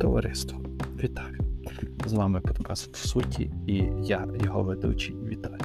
[0.00, 0.58] товариство,
[1.02, 1.38] вітаю!
[2.06, 5.60] З вами подкаст в суті, і я, його ведучий, вітаю.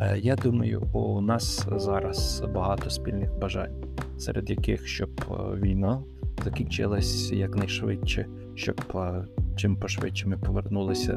[0.00, 3.84] Е, Я думаю, у нас зараз багато спільних бажань,
[4.18, 6.02] серед яких щоб е, війна
[6.44, 9.24] закінчилась якнайшвидше, щоб е,
[9.56, 11.16] чим пошвидше ми повернулися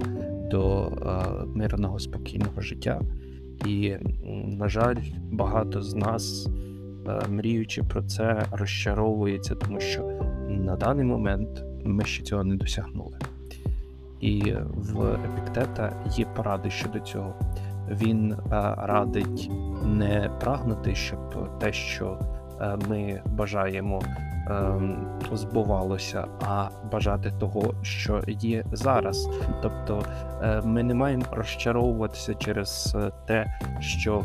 [0.51, 0.91] до
[1.55, 3.01] мирного спокійного життя.
[3.65, 3.95] І,
[4.45, 4.97] на жаль,
[5.31, 6.49] багато з нас,
[7.29, 10.11] мріючи про це, розчаровується, тому що
[10.49, 13.17] на даний момент ми ще цього не досягнули.
[14.19, 17.33] І в Епіктета є поради щодо цього.
[17.89, 18.37] Він е,
[18.77, 19.51] радить
[19.85, 21.19] не прагнути, щоб
[21.59, 22.19] те, що
[22.61, 24.01] е, ми бажаємо,
[24.49, 29.29] ем, збувалося, а бажати того, що є зараз.
[29.61, 30.03] Тобто
[30.43, 34.23] е, ми не маємо розчаровуватися через те, що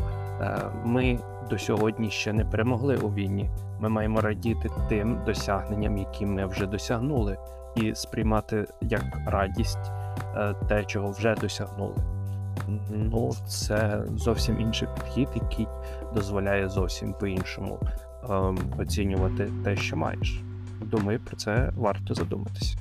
[0.85, 1.19] ми
[1.49, 3.49] до сьогодні ще не перемогли у війні.
[3.79, 7.37] Ми маємо радіти тим досягненням, які ми вже досягнули,
[7.75, 9.91] і сприймати як радість
[10.35, 11.95] е, те, чого вже досягнули.
[12.89, 15.67] Ну, це зовсім інший підхід, який
[16.13, 17.79] дозволяє зовсім по-іншому
[18.29, 20.41] ем, оцінювати те, що маєш.
[20.81, 22.77] Думаю, про це варто задуматися.